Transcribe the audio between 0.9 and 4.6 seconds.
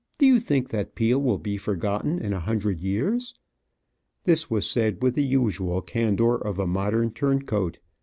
Peel will be forgotten in a hundred years?" This